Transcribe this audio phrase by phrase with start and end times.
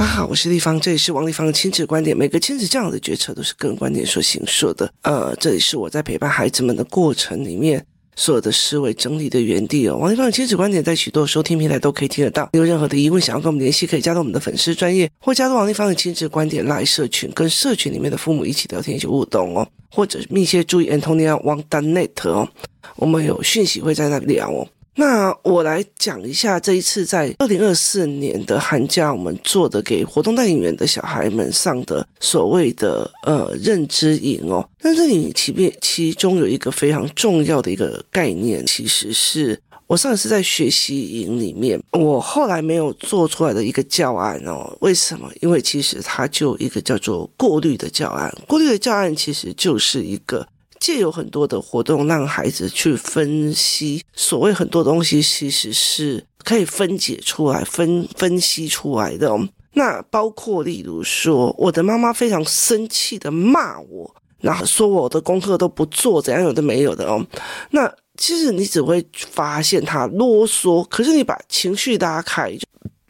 [0.00, 2.16] 大家好，我是丽芳，这里是王立芳的亲子观点。
[2.16, 4.90] 每个亲子这样的决策都是个人观点所形塑的。
[5.02, 7.84] 呃，这里是我在陪伴孩子们的过程里面
[8.16, 9.98] 所有的思维整理的园地哦。
[9.98, 12.48] 王立芳的亲子观点在许多收听平台都可以听得到。
[12.54, 19.68] 有任何的疑问想要跟我们联系，可以加入我们的粉丝专业，或加入王立芳的亲子观点 LINE 社群，跟社群里面的父母一起聊天、一起互动哦。
[19.90, 22.48] 或者密切注意 Antonia Wang Net 哦，
[22.96, 24.66] 我们有讯息会在那里聊哦。
[25.00, 34.68] 那我来讲一下这一次在二零二四年的寒假，我们做的给活动带领员的小孩们上的所谓的呃认知营哦。
[34.82, 44.76] 那这里其面其中有一个非常重要的一个概念，其实是我上次在学习营里面，我后来没有做出来的一个教案哦。
[44.82, 45.30] 为什么？
[45.40, 50.46] 因为其实它就一个叫做过滤的教案，过滤的教案其实就是一个。
[50.80, 54.02] 借有很多的活动，让孩子去分析。
[54.14, 59.48] 所谓很多东西，其实是可以分解出来、分分析出来的哦。
[59.74, 67.24] 那包括例如说，我的妈妈非常生气的骂我，然后说我的功课都不做，怎样有的没有的哦。
[67.70, 72.58] 那其实你只会发现她啰嗦，可是你把情绪拉开，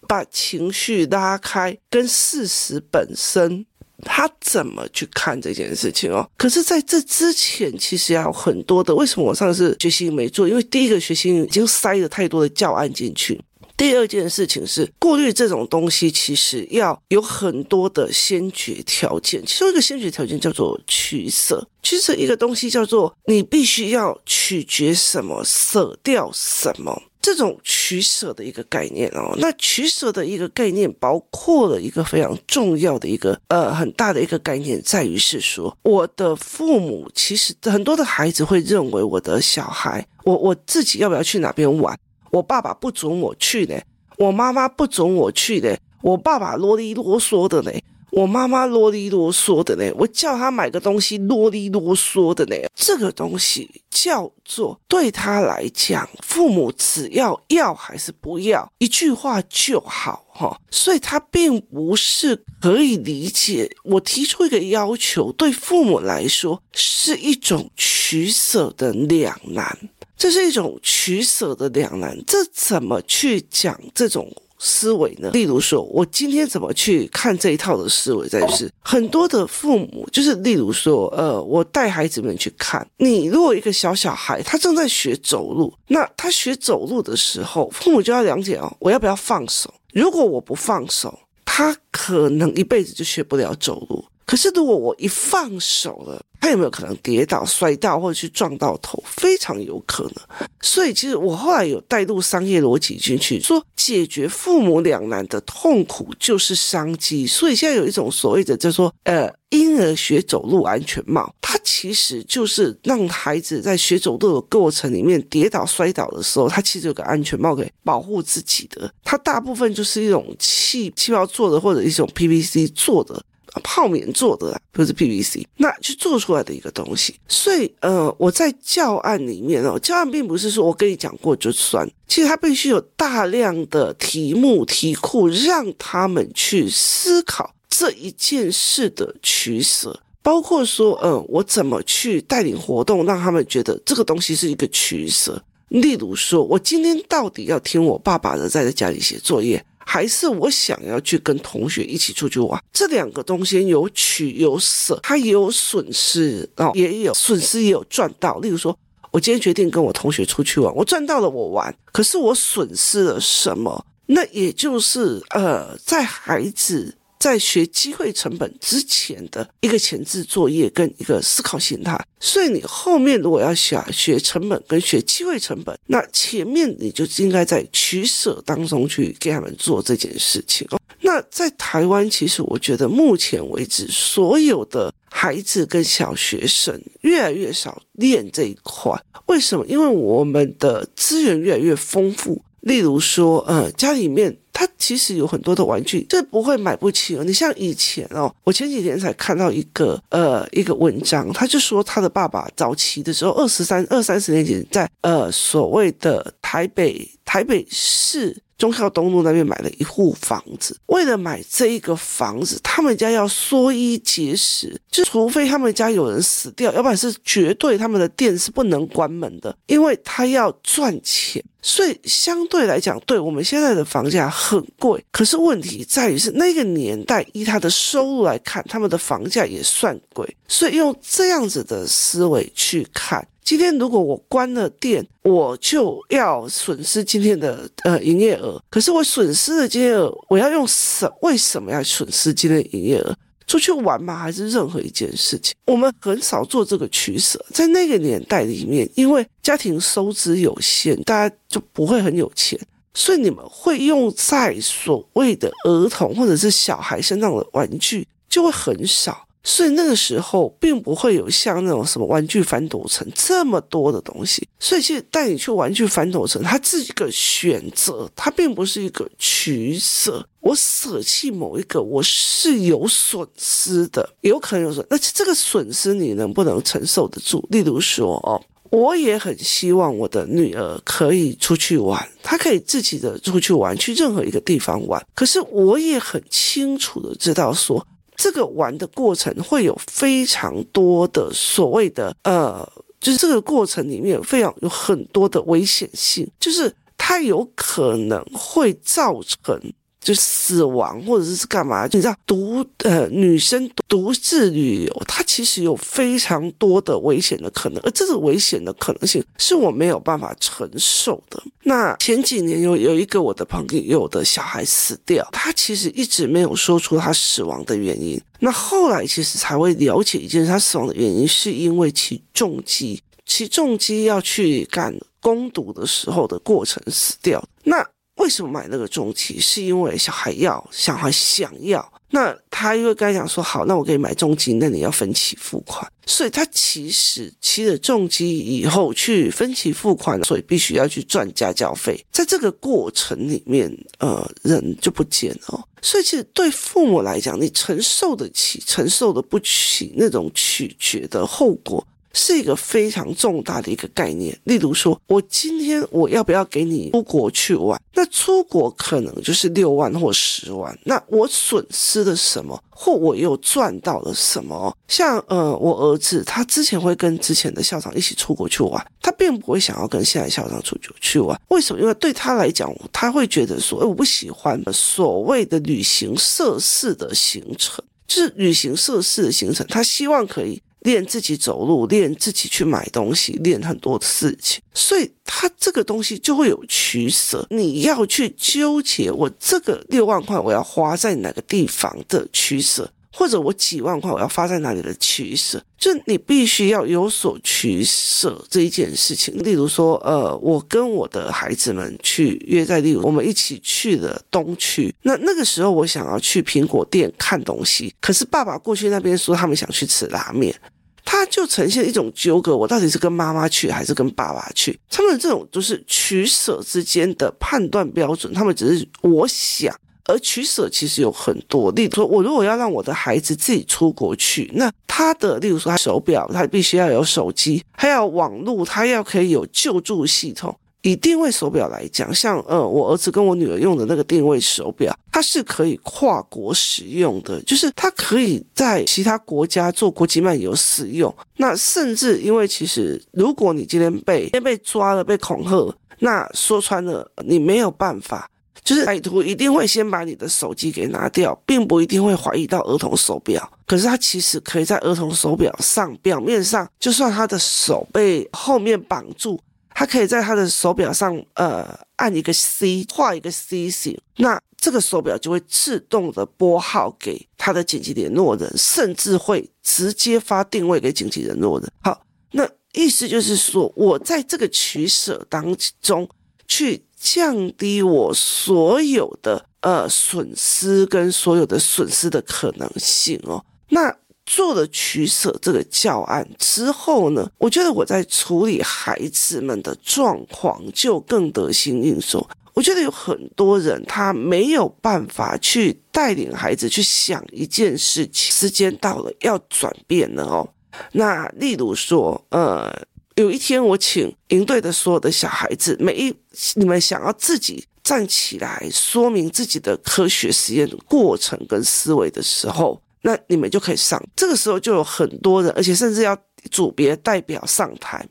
[0.07, 3.65] 把情绪拉开，跟事实本身。
[4.03, 6.29] 他怎么去看这件事情哦？
[6.37, 8.95] 可是在这之前，其实要很多的。
[8.95, 10.49] 为什么我上次学习没做？
[10.49, 13.41] 因为第一个学习已经塞了太多的教案进去。
[13.77, 19.43] 第二件事情是过滤这种东西，其实要有很多的先决条件。
[19.47, 21.67] 其中一个先决条件叫做取舍。
[21.83, 27.03] 取舍一个东西叫做你必须要取决什么，舍掉什么。
[27.21, 41.99] 这种取舍的一个概念哦，那取舍的一个概念包括了一个非常重要的一个呃很大的一个概念，在于是说，我的父母其实很多的孩子会认为我的小孩，我我自己要不要去哪边玩，
[42.31, 43.79] 我爸爸不准我去呢，
[44.17, 47.71] 我妈妈不准我去呢，我爸爸啰里啰嗦的呢。
[48.11, 52.57] 我妈妈啰里啰嗦的呢，我叫她买个东西啰里啰嗦的呢。
[52.75, 60.59] 这个东西叫做对他来讲，父母只要要还是不要，一句话就好哈。
[60.71, 69.79] 所以他并不是可以理解我提出一个要求，对父母来说是一种取舍的两难，
[70.17, 72.19] 这是一种取舍的两难。
[72.27, 74.35] 这怎么去讲这种？
[74.63, 75.31] 思维呢？
[75.31, 78.29] 例如说，我今天怎么去看这一套的思维？
[78.29, 89.73] 在于是很多的父母，就是例如说，呃，我带孩子们去看，你如果一个小小孩他正在学走路，那他学走路的时候，父母就要了解哦，我要不要放手？
[89.95, 94.05] 如果我不放手，他可能一辈子就学不了走路。
[94.31, 99.03] 可是，如果我一放手了，他有没有可能跌倒、摔到或者去撞到头？
[99.05, 100.49] 非常有可能。
[100.61, 107.27] 所以，其实我后来有带入商业逻辑进去，说解决父母两难的痛苦就是商机。
[107.27, 118.89] 所以现在有一种所谓的叫做呃婴儿学走路安全帽，它其实就是让孩子在学走路的过程里面跌倒摔倒的时候，它其实有个安全帽可以保护自己的。
[119.03, 123.21] 它大部分就是一种气气泡做的，或者一种 PVC 做的。
[123.63, 127.15] 泡棉做的，不是 PVC，那去做出来的一个东西。
[127.29, 145.43] 所以，呃，我在教案里面哦，教案并不是说我跟你讲过就算，其实它必须有大量的题目题库，让他们去思考这一件事的取舍，包括说，呃，我怎么去带领活动，让他们觉得这个东西是一个取舍。
[145.69, 149.65] 例如说，我今天到底要听我爸爸的，在在家里写作业。
[149.93, 158.39] 还是我想要去跟同学一起出去玩，这两个东西有取有舍，它也有损失哦，也有损失也有赚到。
[158.39, 158.79] 例如说，
[159.11, 163.85] 我今天决定跟我同学出去玩，我赚到了我玩，可是我损失了什么？
[164.07, 166.95] 那也就是呃，在孩子。
[167.21, 180.81] 在学机会成本之前的一个前置作业跟一个思考形态，所以你后面如果要想学成本跟学机会成本，那前面你就应该在取舍当中去给他们做这件事情哦。
[181.03, 189.67] 那在台湾，其实我觉得目前为止，所有的孩子跟小学生越来越少练这一块，为什么？
[189.67, 194.37] 因为我们的资源越来越丰富，例如说，呃，家里面。
[194.53, 197.25] 他其实有很多的玩具，这不会买不起哦。
[197.25, 210.77] 你像以前哦，我前几天才看到一个呃一个文章，他就说他的爸爸早期的时候，二十三二三十年前在呃所谓的台北台北市中孝东路那边买了一户房子。
[210.87, 221.43] 为了买这一个房子，他们家要缩衣节食，就除非他们家有人死掉，要不然是绝对他们的店是不能关门的，因为他要赚钱。
[221.63, 225.05] 所以相对来讲，对我们现在的房价很贵。
[225.11, 230.27] 可是问题在于是那个年代，依他的收入来看，他们的房价也算贵。
[230.49, 238.63] 所以用这样子的思维去看，今天如果我关了店，我就要损失今天的呃营业额。
[238.71, 241.13] 可是我损失的营业额，我要用什？
[241.23, 243.13] 为什么要损失今天的营业额？
[243.49, 244.17] 出去玩吗？
[244.17, 245.53] 还是任何一件事情？
[245.67, 247.45] 我们很少做这个取舍。
[247.53, 252.57] 在那个年代里面，因为家庭收支有限，大家就不会很有钱，
[252.95, 259.27] 所以你们会用在所谓的儿童或者是小孩身上的玩具就会很少。
[259.43, 270.27] 所以那个时候并不会有像那种什么玩具反斗城这么多的东西，所以其实带你去玩具反斗城，它是一个选择，它并不是一个取舍。
[270.41, 277.47] 我舍弃某一个，我是有损失的，有可能有损，那这个损失你能不能承受得住？
[277.51, 278.41] 例如说哦，
[278.71, 285.03] 我也很希望我的女儿可以出去玩，她可以自己的出去玩，去任何一个地方玩。
[285.15, 287.87] 可是我也很清楚的知道说。
[288.23, 292.71] 这个玩的过程会有非常多的所谓的呃，
[293.01, 299.59] 就是这个过程里面非常有很多的危险性，就是它有可能会造成。
[300.01, 301.85] 就死亡或者是干嘛？
[301.85, 311.43] 你知道独呃女生独自旅游，她其实有非常多的危险的可能，而这个危险的可能性是我没有办法承受的。
[311.65, 318.21] 那前几年有有一个我的朋友的小孩死掉，他其实一直没有说出他死亡的原因。
[318.39, 327.47] 那后来其实才会了解一件事，他死亡的原因是因为骑重机，骑重机要去干攻读的时候的过程死掉。
[327.65, 327.87] 那
[328.21, 329.41] 为什么买那个重疾？
[329.41, 331.93] 是因为小孩要，小孩想要。
[332.11, 342.05] 那他又跟他讲说：“好，那我给你买重疾，那你要分期付款。”所以他其实骑了重疾以后去分期付款，所以必须要去赚家教费。
[342.13, 345.65] 在这个过程里面，呃，人就不见了。
[345.81, 351.87] 所以其实对父母来讲，你承受得起，承受得不起那种取决的后果。
[352.13, 354.39] 是一个非常重大的一个概念。
[354.45, 357.81] 例如说，我今天我要不要给你出国去玩？
[357.95, 360.77] 那出国可能就是六万或十万。
[360.85, 364.75] 那我损失了什么，或我又赚到了什么？
[364.89, 371.39] 像呃，我儿子他之前会跟之前的校长一起出国去玩，他并不会想要跟现在校长出去去玩。
[371.49, 371.81] 为什么？
[371.81, 380.61] 因为对他来讲，他会觉得说，哎，我不喜欢所谓的旅行社式的行程，就是旅行社式的行程，他希望可以。
[380.81, 387.47] 练自己走路，练自己去买东西，练很多的事情，所以他这个东西就会有取舍。
[387.51, 399.37] 你要去纠结，我这个六万块我要花在哪个地方的取舍，或者我几万块我要花在哪里的取舍，就你必须要有所取舍这一件事情。
[399.43, 410.55] 例如说，呃，我跟我的孩子们去约在，例如我们一起去了东区，那那个时候我想要去苹果店看东西，可是爸爸过去那边说他们想去吃拉面。
[411.03, 414.79] 他就呈现一种纠葛，我到底是跟妈妈去还是跟爸爸去？
[414.89, 419.75] 他们这种就是取舍之间的判断标准，他们只是我想，
[420.07, 421.71] 而取舍其实有很多。
[421.73, 430.55] 例如说，我如果要让我的孩子自己出国去，那他的，例如说他手表，他必须要有手机，还有网络，他要可以有救助系统。
[430.83, 441.15] 以定位手表来讲，像呃，我儿子跟我女儿用的那个定位手表，它是可以跨国使用的，就是它可以在其他国家做国际漫游使用。
[441.37, 448.31] 那甚至因为其实，如果你今天被被抓了、被恐吓，那说穿了，你没有办法，
[448.65, 453.51] 就是歹徒一定会先把你的手机给拿掉，并不一定会怀疑到儿童手表。
[453.67, 459.41] 可是他其实可以在儿童手表上表面上，就算他的手被后面绑住。
[459.73, 471.73] 他可以在他的手表上，呃，按一个 C，画一个 C 型，那这个手表就会自动的拨号给他的紧急联络人，甚至会直接发定位给紧急联络人。
[471.81, 472.03] 好，
[472.33, 476.07] 那意思就是说，我在这个取舍当中，
[476.47, 483.45] 去降低我所有的呃损失跟所有的损失的可能性哦。
[483.71, 483.97] 那。
[484.27, 492.25] 做了取舍这个教案之后呢，我觉得我在处理孩子们的状况就更得心应手。
[492.55, 500.49] 我觉得有很多人他没有办法去带领孩子去想一件事情，时间到了要转变了哦。
[500.93, 502.73] 那例如说，呃，
[503.17, 506.15] 有一天我请营队的所有的小孩子，每一
[506.55, 507.65] 你们想要自己。
[507.83, 514.01] 站起来说明自己的科学实验过程跟思维的时候，那你们就可以上。
[514.15, 516.17] 这个时候就有很多人，而且甚至要
[516.51, 518.07] 组别代表上台。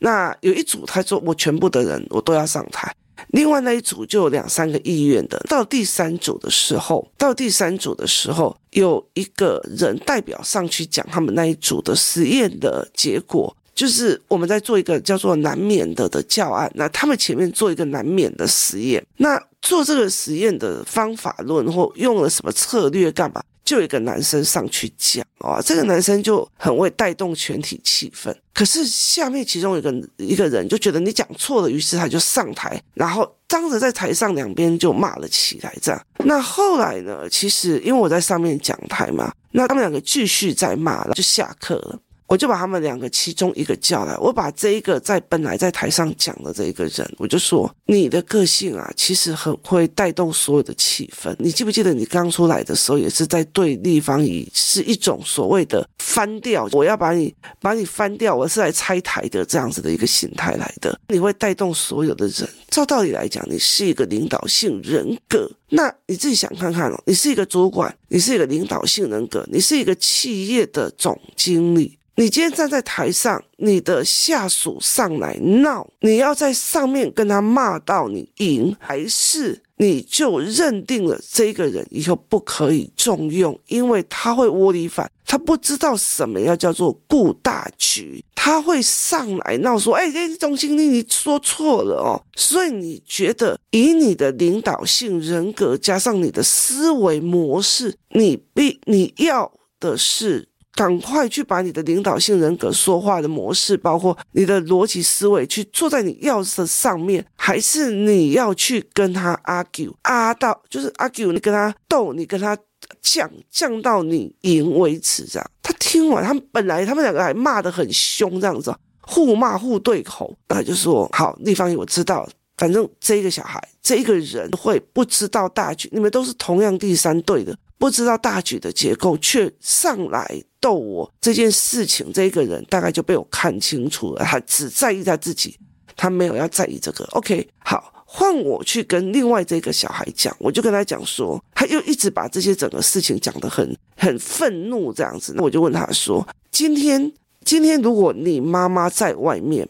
[0.00, 2.94] 那有一组他说我全部的人我都要上台，
[3.28, 5.38] 另外那一组就有两三个意愿的。
[5.48, 13.56] 到第三组的时候，到第三组的时候，有一个人代表上去讲他们那一组的实验的结果。
[13.76, 23.40] 就是我们在做一个叫做难免的的教案，那他们前面做一个难免的实验，那做这个实验的方法论或用了什么策略干嘛？
[23.64, 28.32] 就有一个男生上去讲啊，这个男生就很会带动全体气氛。
[28.54, 35.76] 可是下面其中一个一个人就觉得你讲错了，于是他就上台，然后当着在台上两边就骂了起来。
[35.82, 37.28] 这样，那后来呢？
[37.28, 41.98] 其实因为我在上面讲台嘛，那他们两个继续在骂了，就下课了。
[42.26, 51.34] 我就把他们两个其中一个叫来，我把这一个在本来在台上讲的这一个人，我就说你的个性啊，其实很会带动所有的气氛。
[51.38, 60.98] 你记不记得你刚出来的时候，也是在对立方以是一种所谓的翻掉，我要把你把你翻掉，我是来拆台的这样子的一个心态来的。
[61.08, 62.48] 你会带动所有的人。
[62.68, 71.96] 照道理来讲，你是一个领导性人格，那你自己想看看哦，你是一个主管，你是一个领导性人格，你是一个企业的总经理。
[72.18, 100.48] 你今天站在台上，你的下属上来闹，你要在上面跟他骂到你赢，还是你就认定了这个人以后不可以重用，因为他会窝里反，他不知道什么要叫做顾大局，他会上来闹说：“哎，这总经理你说错了哦。”所以你觉得以你的领导性人格加上你的思维模式，你必你要的是。
[100.76, 112.54] 赶快去把你的领导性人格说话的模式，包括你的逻辑思维，去坐在你钥匙上面，还是你要去跟他 argue，啊到就是 argue，你跟他斗，你跟他
[113.00, 115.50] 降降到你赢为止，这样。
[115.62, 122.28] 他听完，他们本来他们两个还骂得很凶，这样子，互骂互对口，啊，就说好，立方体我知道，
[122.58, 127.56] 反正这个小孩，这一个人会不知道大局，你们都是同样第三队的。
[127.78, 134.24] 不知道大局的结构，却上来逗我这件事情，这个人大概就被我看清楚了。
[134.24, 135.58] 他只在意他自己，
[135.94, 137.04] 他没有要在意这个。
[137.12, 145.34] OK，好，换我去跟另外这个小孩讲，我就跟他讲说，他又一直把这些整个事情讲得很很愤怒这样子。
[145.36, 147.12] 那我就问他说，今天
[147.44, 149.68] 今天如果你妈妈在外面，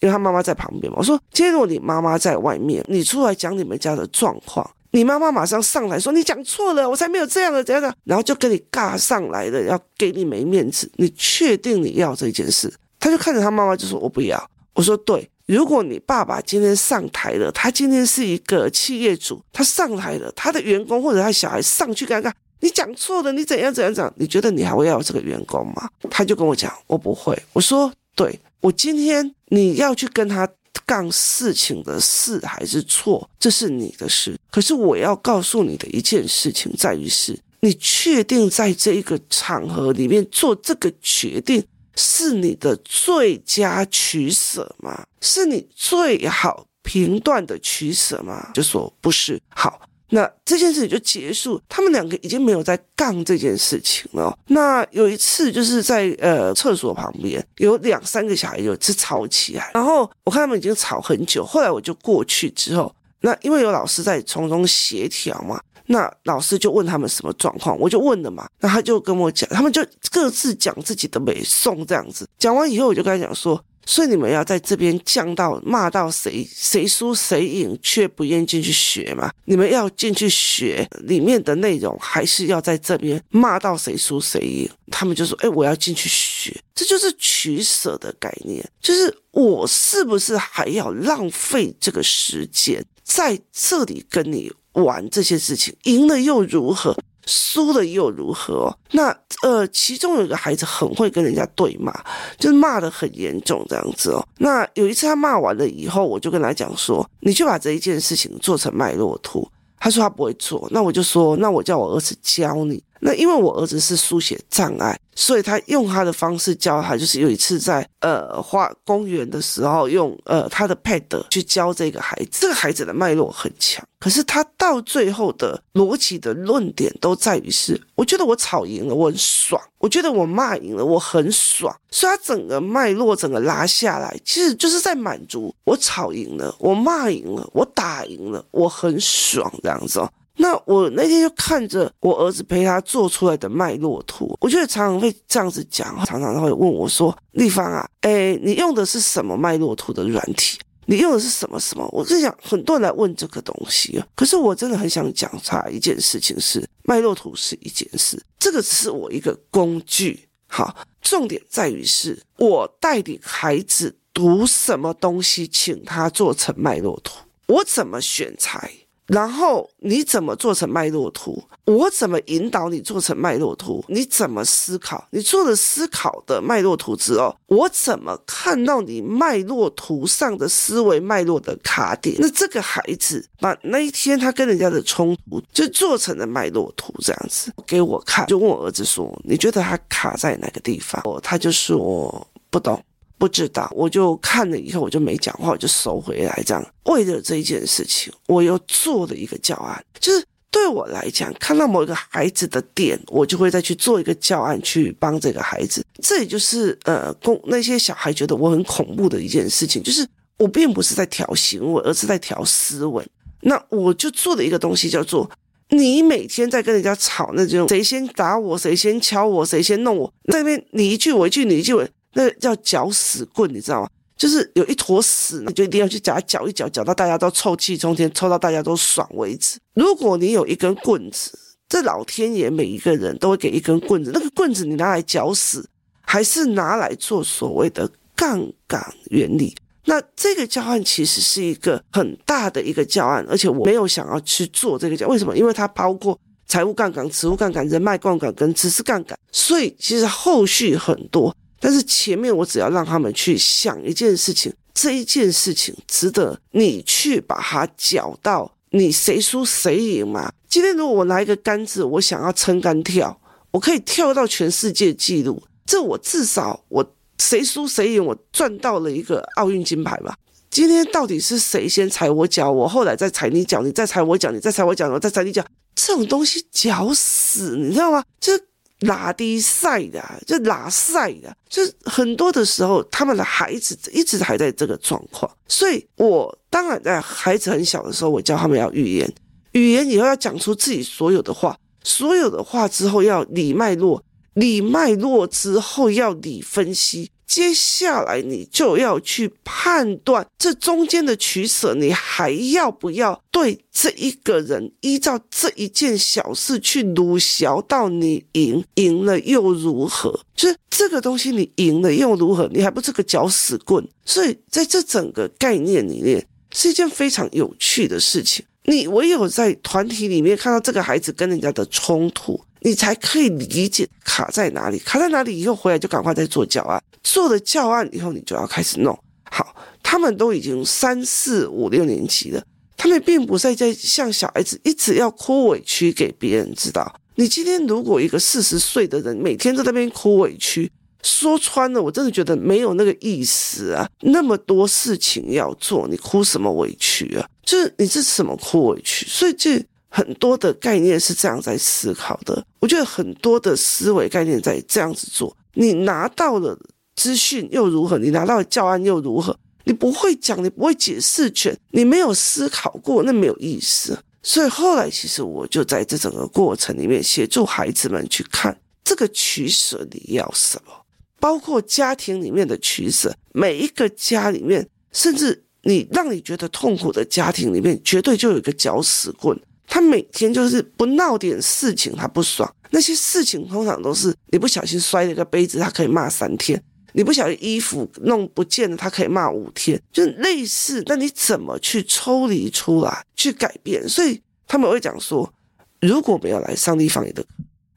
[0.00, 4.70] 因为他妈妈在旁边嘛，我说今天如果你妈妈在外面，你出来讲你们家的状况。
[4.90, 10.90] 你妈妈马上上来说：“你讲错了，我才没有这样的，怎样的？”然后就跟你尬上来了，要给你没面子。
[10.96, 12.72] 你确定你要这件事？
[12.98, 24.10] 他就看着他妈妈就说：“我不要。”我说：“对，如果你爸爸今天上台了，他今天是一个企业主，他上台了，他的员工或者他小孩上去尴尬，你讲错了，你怎样怎样讲？
[24.16, 30.48] 你觉得你还会要这个员工吗？”他就跟我讲：“我不会。”我说：“对，我今天你要去跟他。”
[30.84, 34.38] 干事情的是还是错，这是你的事。
[34.50, 41.64] 可是我要告诉你的一件事情在于是，你确定在这一个场合里面做这个决定
[41.96, 45.06] 是你的最佳取舍吗？
[45.20, 48.50] 是你最好评断的取舍吗？
[48.54, 49.40] 就说不是。
[49.50, 49.80] 好。
[50.10, 54.36] 那这件事情就结束，他们两个已经没有在杠这件事情了。
[54.46, 73.62] 那有一次就是在呃厕所旁边有两三个小孩有一次吵起来，然后我看他们已经吵很久，后来我就过去之后，那因为有老师在从中协调嘛，那老师就问他们什么状况，我就问了嘛，那他就跟我讲，他们就各自讲自己的美颂这样子，讲完以后我就跟他讲说。
[73.88, 79.32] 所以你们要在这边降到骂到谁谁输谁赢，却不愿意进去学嘛？
[79.46, 84.70] 你们要进去学里面的内容，还是要在这边骂到谁输谁赢？
[84.90, 95.74] 他们就说：“哎，我要进去学。”这就是取舍的概念，就是我是不是还要浪费这个时间在这里跟你玩这些事情？
[95.84, 96.94] 赢了又如何？
[97.28, 98.74] 输了又如何？
[98.92, 101.92] 那呃，其中有一个孩子很会跟人家对骂，
[102.38, 104.26] 就是骂得很严重这样子哦。
[104.38, 109.46] 那有一次他骂完了以后，我就跟他讲说：“你去把这一件事情做成脉络图。”
[109.80, 122.28] 他说他不会做，那我就说：“那我叫我儿子教你。”那因为我儿子是书写障碍，所以他用他的方式教他，就是有一次在呃花公园的时候，用呃他的 pad 去教这个孩子。
[122.40, 131.74] 这个孩子的脉络很强，可是他到最后的逻辑的论点都在于是，我觉得我吵赢了，我很爽；我觉得我骂赢了，我很爽。
[131.90, 140.10] 所以他整个脉络整个拉下来，其实就是在满足我吵赢了，我骂赢了，我打赢了，我很爽这样子哦。
[140.40, 150.58] 那我那天就看着我儿子陪他做出来的脉络图，我觉得常常会这样子讲，常常会问我说：“丽芳啊，诶，你用的是什么脉络图的软体？
[150.86, 160.28] 你用的是什么什么？”我在想很多人来问这个东西，可是我真的很想讲他一件事情是，脉络图是一件事，这个只是我一个工具。
[160.46, 167.18] 好，重点在于是我带领孩子读什么东西，请他做成脉络图，
[167.48, 168.72] 我怎么选材。
[169.08, 171.42] 然后你怎么做成脉络图？
[171.64, 173.84] 我怎么引导你做成脉络图？
[173.88, 175.06] 你怎么思考？
[175.10, 182.16] 你做了思考的脉络图之后，我怎么看到你脉络图上的思维脉络的卡点？
[182.18, 192.82] 那这个孩子把那一天他跟人家的冲突就做成了脉络图，这样子给我看，就问我儿子说：“你觉得他卡在哪个地方？”哦他就说不懂。
[193.18, 196.42] 不知道，我就看了以后，我就没讲话，我就收回来。
[196.46, 199.84] 这样，为了这一件事情，我又做了一个教案。
[199.98, 205.84] 就是对我来讲，看到某一个孩子的点，我就会再去做一个教案，去帮这个孩子。
[206.00, 210.06] 这也就是呃，公那些小孩觉得我很恐怖的一件事情，就是
[210.38, 213.04] 我并不是在调行为，而是在调思维。
[213.40, 215.28] 那我就做了一个东西，叫做
[215.70, 221.86] 你每天在跟人家吵那种，谁先打我，谁先敲我，谁先弄我，那边你一句我一句，你一句我。
[222.18, 223.88] 那叫搅屎棍，你知道吗？
[224.16, 229.56] 就是有一坨屎，你就一定要去给它搅一搅，搅到大家都臭气冲天，臭到大家都爽为止。
[229.74, 235.64] 如果你有一根棍子，这老天爷每一个人都会给一根棍子，那个棍子你拿来搅屎，
[236.00, 239.54] 还是拿来做所谓的杠杆原理？
[239.84, 245.36] 那这个教案其实是一个很大的一个教案，而且我没有想要去做这个教，为什么？
[245.38, 251.32] 因为它包括财务杠杆、职务杠杆、人脉杠杆跟知识杠杆，所以其实后续很多。
[251.60, 260.32] 但是前面我只要让他们去想一件事情，这一件事情值得你去把它搅到你谁输谁赢嘛？
[260.48, 270.16] 今天如果我拿一个杆子，我想要撑杆跳，我可以跳到全世界纪录，这我至少我谁输谁赢，我赚到了一个奥运金牌吧。
[270.50, 278.04] 今天到底是谁先踩我脚，我后来再踩你脚，你再踩我脚，你再踩我脚，我再踩你脚，这种东西搅死，你知道吗？
[278.20, 278.32] 就。
[278.80, 289.14] 拉低赛的，就拉赛的，就很多的时候，他们的孩子一直还在这个状况，所以我当然在孩子很小的时候，我教他们要语言，
[289.52, 294.02] 语言以后要讲出自己所有的话，所有的话之后要理脉络，
[294.34, 297.10] 理脉络之后要理分析。
[297.28, 310.18] 接下来你就要去判断这中间的取舍，你还要不要对这一个人依照这一件小事去鲁小到你赢，赢了又如何？
[310.34, 312.48] 就是这个东西你赢了又如何？
[312.50, 313.86] 你还不是个搅屎棍？
[314.06, 318.42] 所以在这整个概念里面是一件非常有趣的事情。
[318.64, 322.38] 你唯有在团体里面看到这个孩子跟人家的冲突。
[322.60, 328.98] 你才可以理解卡在哪里，卡在哪里以后回来就赶快再做教案，做了教案以后你就要开始弄
[329.30, 329.54] 好。
[329.82, 332.42] 他们都已经三四五六年级了，
[332.76, 337.00] 他们并不是在像小孩子一直要哭委屈给别人知道。
[337.14, 340.70] 你今天如果一个四十岁的人每天在那边哭委屈，
[341.02, 343.88] 说穿了，我真的觉得没有那个意思啊。
[344.02, 347.26] 那么多事情要做，你哭什么委屈啊？
[347.44, 349.06] 就是你是什么哭委屈？
[349.06, 349.64] 所以这。
[349.88, 355.36] 很多的概念是这样在思考的，我觉得很多的思维概念在这样子做。
[355.54, 356.58] 你拿到了
[356.94, 357.98] 资讯又如何？
[357.98, 359.36] 你拿到了教案又如何？
[359.64, 363.98] 你不会讲，你不会解释权，你没有思考过，那没有意思。
[364.22, 370.72] 所以后来其实我就在这整个过程里面协助孩子们去看这个取舍你要什么，
[371.18, 379.38] 包括家庭里面的取舍，每一个家里面，甚至你让你觉得痛苦的家庭里面，绝对就有一个搅屎棍。
[379.68, 382.50] 他每天就是不闹点事情，他不爽。
[382.70, 386.58] 那些事情通常都是你不小心摔了一个杯子，他可以骂三天；
[386.92, 389.80] 你不小心衣服弄不见了，他可以骂五天。
[389.92, 393.88] 就类似，那你怎么去抽离出来，去改变？
[393.88, 395.32] 所以他们会讲说，
[395.80, 397.24] 如果没有来上帝方言的，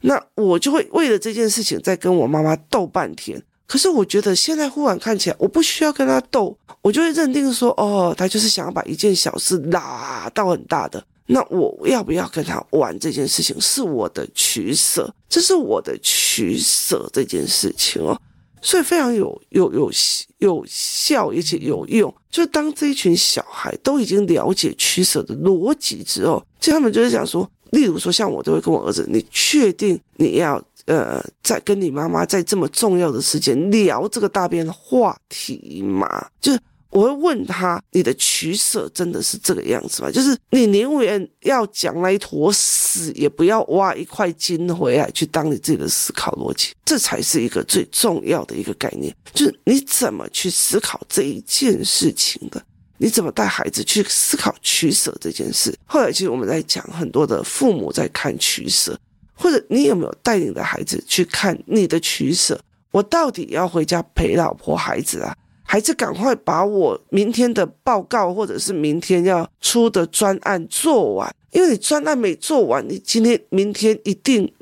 [0.02, 3.42] 那我就会为了这件事情再跟我妈妈斗半天。
[3.68, 11.02] 可是我觉得现在忽然看起来，我不需要跟他斗，我就会认定说，哦，他就是想要把一件小事拉到很大的。
[11.34, 18.20] 那我要不要跟他玩这件事情，是我的取舍，这是我的取舍这件事情哦。
[18.62, 19.92] 所以非常有有有
[20.40, 22.14] 有效，而且有用。
[22.30, 36.28] 就当这一群小孩都已经了解取舍的逻辑之后，就他们就是讲说，例如说，像我都会跟我儿子，你确定你要呃，在跟你妈妈在这么重要的时间聊这个大便的话题吗？
[36.42, 36.60] 就是。
[36.92, 40.12] 我会问他：“你的取舍真的是这个样子吗？
[40.12, 46.74] 就是你宁愿要讲那一坨屎，也不要挖一块金回来去当你自己的思考逻辑。
[46.84, 52.62] 这才是一个最重要的一个概念，就是你怎么去思考这一件事情的？
[52.98, 55.74] 你怎么带孩子去思考取舍这件事？
[55.86, 59.00] 后来其实我们在讲很多的父母在看取舍，
[59.34, 62.60] 或者你有没有带领的孩子去看你的取舍？
[62.92, 65.34] 我到底要回家陪老婆孩子啊？”
[65.72, 74.54] 还是赶快把我明天的报告，或者是明天要出的专案做完，因为你专案没做完，你今天、明天一定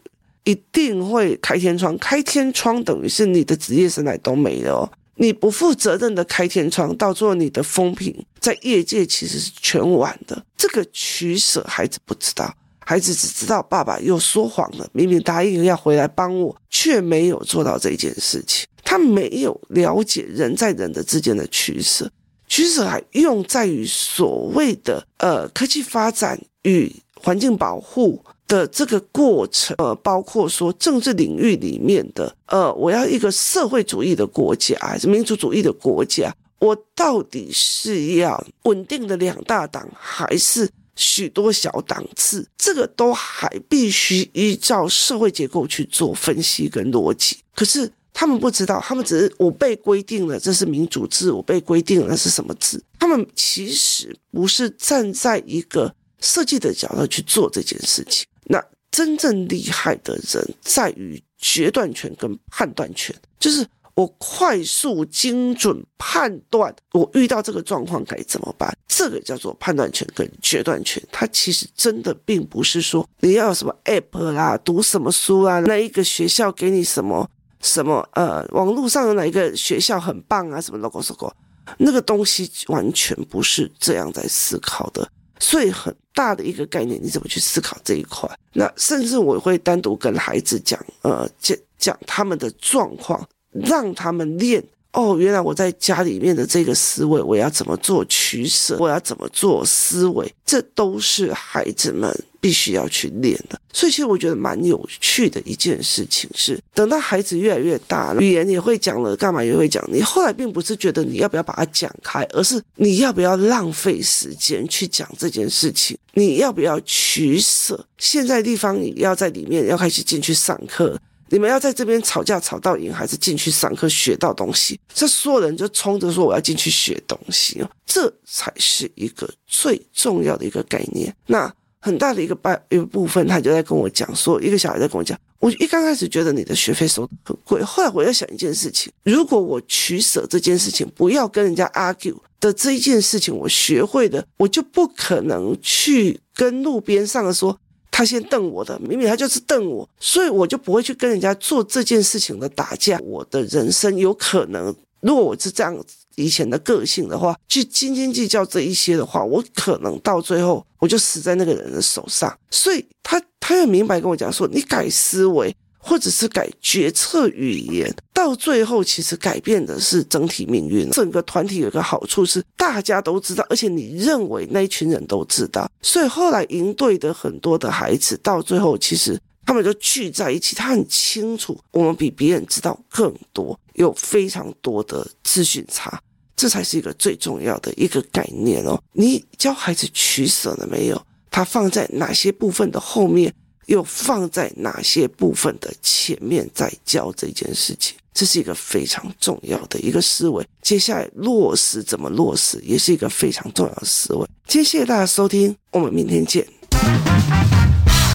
[0.43, 1.97] 一定会开天窗。
[1.97, 4.91] 开天窗等于是你的职业生涯都没了哦。
[5.15, 10.39] 你不负责任的开天窗，到最后你的风评在业界其实是全完的。
[10.55, 12.53] 这个取舍，孩子不知道，
[12.85, 18.67] 孩子只知道爸爸又说谎了，明明答应要回来帮我，却没有做到这件事情。
[18.89, 22.11] 他没有了解人在人的之间的取舍，
[22.47, 42.43] 取舍还用在于所谓的呃科技发展与环境保护的这个过程，呃，包括说政治领域里面的呃，我要一个社会主义的国家还是民主主义的国家，我到底是要稳定的两大党，还是许多小档次？
[42.57, 47.91] 这个都还必须依照社会结构去做分析跟逻辑，可是。
[48.19, 52.77] 他们不知道，他们只是我被规定了，这是民主制，我被规定了那是什么制？
[52.99, 58.27] 他们其实不是站在一个设计的角度去做这件事情。
[58.43, 68.77] 那真正厉害的人在于决断权跟判断权，就是我快速精准判断我遇到这个状况该怎么办。
[68.85, 71.01] 这个叫做判断权跟决断权。
[71.09, 77.25] 它其实真的并不是说你要什么 app 啦，读什么书啊，那一个学校给你什么。
[77.61, 80.59] 什么呃，网络上有哪一个学校很棒啊？
[80.61, 81.31] 什么 logo logo，
[81.77, 85.09] 那个东西完全不是这样在思考的。
[85.39, 88.29] 所以很大的一个概念，你怎么去思考这一块？
[88.53, 94.63] 那甚至我会单独跟孩子讲，呃，讲讲他们的状况，让他们练。
[94.91, 98.75] 哦，原来我在家里面的这个思维，我要怎么做取舍？
[98.79, 100.33] 我要怎么做思维？
[100.43, 103.59] 这都是孩子们必须要去练的。
[103.71, 109.83] 所以，其实我觉得蛮有趣的一件事情是，等到孩子越来越大了，语言也会讲了，干嘛也会讲。
[109.91, 115.97] 你后来并不是觉得你要不要把它讲开，而是你要不要浪费时间去讲这件事情？
[116.13, 117.85] 你要不要取舍？
[117.97, 120.99] 现在地方你要在里面要开始进去上课。
[121.31, 124.79] 你们要在这边吵架吵到赢，还是进去上课学到东西？
[124.91, 131.15] 这所有人就冲着说我要进去学东西，这才是一个最重要的一个概念。
[131.27, 147.57] 那很大的一个半一部分，他就在跟我讲说，一个小孩在跟我讲，我一刚开始觉得你的学费收得很贵，后来我在想一件事情，如果我取舍这件事情，不要跟人家 argue 的这一件事情，我学会的，我就不可能去跟路边上的说。
[147.91, 152.97] 他先瞪我的，明明他就是瞪我，所以我就不会去跟人家做这件事情的打架。
[152.99, 162.37] 我的人生有可能，如果我是这样子以前的个性的话，去斤斤计较这一些的话，我可能到最后我就死在那个人的手上。
[162.51, 165.55] 所以他他也明白跟我讲说，你改思维。
[165.81, 170.89] 或者是改决策语言，到最后其实改变的是整体命运。
[170.91, 185.99] 整个团体有一个好处是大家都知道，而且你认为那一群人都知道，所以后来赢队的很多的孩子到最后其实他们就聚在一起，他很清楚我们比别人知道更多，有非常多的资讯差，
[186.39, 188.81] 这才是一个最重要的一个概念哦。
[188.93, 191.05] 你教孩子取舍了没有？
[191.29, 193.33] 他放在哪些部分的后面？
[193.65, 200.43] 又放在哪些部分的前面在教这件事情，这是一个非常重要的一个思维。
[200.63, 204.25] 接下来落实怎么落实，也是一个非常重要的思维。
[204.47, 206.47] 谢谢大家收听，我们明天见。